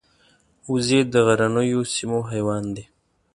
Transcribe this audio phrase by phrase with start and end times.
[0.71, 2.85] وزې د غرنیو سیمو حیوان دي